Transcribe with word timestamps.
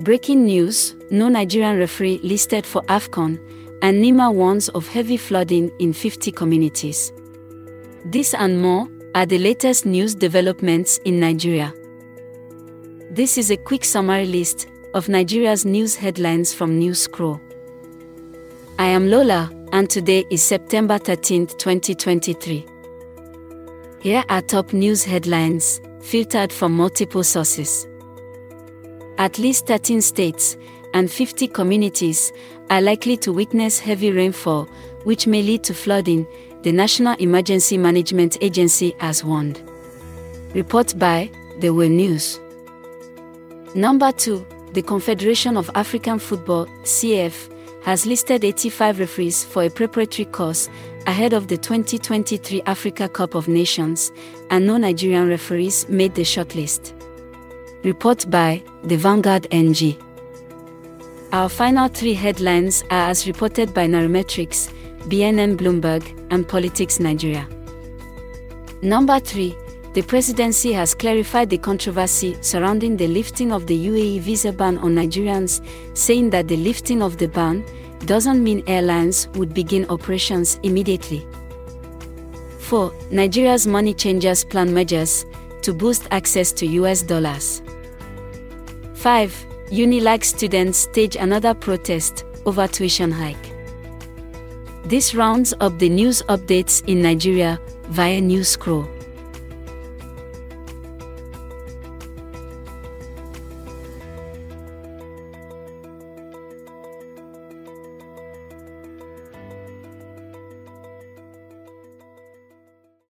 Breaking 0.00 0.44
news 0.44 0.94
no 1.10 1.28
Nigerian 1.28 1.78
referee 1.78 2.18
listed 2.22 2.66
for 2.66 2.82
AFCON, 2.82 3.38
and 3.82 4.02
NEMA 4.02 4.32
warns 4.32 4.68
of 4.70 4.88
heavy 4.88 5.16
flooding 5.16 5.70
in 5.78 5.92
50 5.92 6.32
communities. 6.32 7.12
This 8.04 8.34
and 8.34 8.60
more 8.60 8.88
are 9.14 9.26
the 9.26 9.38
latest 9.38 9.86
news 9.86 10.14
developments 10.14 10.98
in 11.04 11.20
Nigeria. 11.20 11.72
This 13.10 13.38
is 13.38 13.50
a 13.50 13.56
quick 13.56 13.84
summary 13.84 14.26
list 14.26 14.66
of 14.94 15.08
Nigeria's 15.08 15.64
news 15.64 15.94
headlines 15.94 16.52
from 16.52 16.78
Newscroll. 16.78 17.40
I 18.78 18.86
am 18.86 19.08
Lola, 19.08 19.50
and 19.72 19.88
today 19.88 20.24
is 20.30 20.42
September 20.42 20.98
13, 20.98 21.46
2023. 21.46 22.66
Here 24.00 24.24
are 24.28 24.42
top 24.42 24.72
news 24.72 25.04
headlines, 25.04 25.80
filtered 26.00 26.52
from 26.52 26.72
multiple 26.72 27.22
sources. 27.22 27.86
At 29.18 29.38
least 29.38 29.66
13 29.66 30.00
states 30.00 30.56
and 30.92 31.10
50 31.10 31.48
communities 31.48 32.32
are 32.70 32.80
likely 32.80 33.16
to 33.18 33.32
witness 33.32 33.78
heavy 33.78 34.10
rainfall, 34.10 34.68
which 35.04 35.26
may 35.26 35.42
lead 35.42 35.62
to 35.64 35.74
flooding, 35.74 36.26
the 36.62 36.72
National 36.72 37.14
Emergency 37.18 37.76
Management 37.76 38.38
Agency 38.40 38.94
has 38.98 39.22
warned. 39.22 39.62
Report 40.54 40.98
by 40.98 41.30
The 41.60 41.70
Will 41.70 41.90
News. 41.90 42.40
Number 43.74 44.12
2. 44.12 44.46
The 44.72 44.82
Confederation 44.82 45.56
of 45.56 45.70
African 45.74 46.18
Football, 46.18 46.66
CAF, 46.84 47.50
has 47.82 48.06
listed 48.06 48.44
85 48.44 48.98
referees 48.98 49.44
for 49.44 49.64
a 49.64 49.70
preparatory 49.70 50.24
course 50.26 50.68
ahead 51.06 51.32
of 51.32 51.48
the 51.48 51.56
2023 51.58 52.62
Africa 52.62 53.08
Cup 53.08 53.34
of 53.34 53.46
Nations, 53.46 54.10
and 54.50 54.66
no 54.66 54.76
Nigerian 54.78 55.28
referees 55.28 55.88
made 55.88 56.14
the 56.14 56.22
shortlist. 56.22 56.92
Report 57.84 58.24
by 58.30 58.62
The 58.84 58.96
Vanguard 58.96 59.46
NG. 59.50 59.98
Our 61.32 61.50
final 61.50 61.88
three 61.88 62.14
headlines 62.14 62.82
are 62.90 63.10
as 63.10 63.26
reported 63.26 63.74
by 63.74 63.86
Nairametrics, 63.86 64.72
BNN 65.10 65.58
Bloomberg, 65.58 66.02
and 66.30 66.48
Politics 66.48 66.98
Nigeria. 66.98 67.46
Number 68.80 69.20
3. 69.20 69.54
The 69.92 70.00
presidency 70.00 70.72
has 70.72 70.94
clarified 70.94 71.50
the 71.50 71.58
controversy 71.58 72.38
surrounding 72.40 72.96
the 72.96 73.06
lifting 73.06 73.52
of 73.52 73.66
the 73.66 73.76
UAE 73.88 74.20
visa 74.20 74.50
ban 74.50 74.78
on 74.78 74.94
Nigerians, 74.94 75.60
saying 75.94 76.30
that 76.30 76.48
the 76.48 76.56
lifting 76.56 77.02
of 77.02 77.18
the 77.18 77.28
ban 77.28 77.66
doesn't 78.06 78.42
mean 78.42 78.62
airlines 78.66 79.28
would 79.34 79.52
begin 79.52 79.84
operations 79.90 80.58
immediately. 80.62 81.26
4. 82.60 82.94
Nigeria's 83.10 83.66
money 83.66 83.92
changers 83.92 84.42
plan 84.42 84.72
measures 84.72 85.26
to 85.60 85.74
boost 85.74 86.08
access 86.10 86.50
to 86.52 86.66
US 86.66 87.02
dollars. 87.02 87.60
5. 89.04 89.46
Unilag 89.70 90.24
students 90.24 90.78
stage 90.78 91.14
another 91.14 91.52
protest 91.52 92.24
over 92.46 92.66
tuition 92.66 93.10
hike. 93.12 93.52
This 94.86 95.14
rounds 95.14 95.52
up 95.60 95.78
the 95.78 95.90
news 95.90 96.22
updates 96.30 96.82
in 96.88 97.02
Nigeria 97.02 97.60
via 97.90 98.18
Newscroll. 98.22 98.88